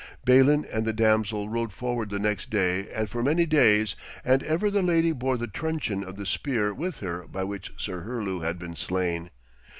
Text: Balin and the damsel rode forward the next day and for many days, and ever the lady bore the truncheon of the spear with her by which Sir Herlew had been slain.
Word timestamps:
Balin 0.25 0.65
and 0.73 0.83
the 0.83 0.93
damsel 0.93 1.47
rode 1.47 1.71
forward 1.71 2.09
the 2.09 2.17
next 2.17 2.49
day 2.49 2.89
and 2.91 3.07
for 3.07 3.21
many 3.21 3.45
days, 3.45 3.95
and 4.25 4.41
ever 4.41 4.71
the 4.71 4.81
lady 4.81 5.11
bore 5.11 5.37
the 5.37 5.45
truncheon 5.45 6.03
of 6.03 6.15
the 6.17 6.25
spear 6.25 6.73
with 6.73 7.01
her 7.01 7.27
by 7.27 7.43
which 7.43 7.71
Sir 7.77 8.01
Herlew 8.01 8.39
had 8.43 8.57
been 8.57 8.75
slain. 8.75 9.29